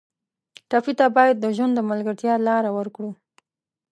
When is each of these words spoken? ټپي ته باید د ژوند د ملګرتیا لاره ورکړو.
ټپي 0.69 0.93
ته 0.99 1.05
باید 1.17 1.35
د 1.39 1.45
ژوند 1.55 1.73
د 1.75 1.79
ملګرتیا 1.89 2.33
لاره 2.47 2.69
ورکړو. 2.77 3.11